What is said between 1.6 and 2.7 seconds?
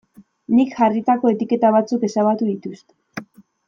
batzuk ezabatu